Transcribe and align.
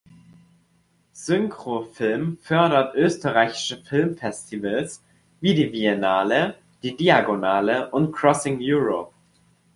Synchro 1.13 1.83
Film 1.93 2.39
fördert 2.41 2.95
österreichische 2.95 3.77
Filmfestivals 3.83 5.03
wie 5.41 5.53
die 5.53 5.71
Viennale, 5.71 6.55
die 6.81 6.97
Diagonale 6.97 7.91
und 7.91 8.11
Crossing 8.11 8.57
Europe. 8.63 9.13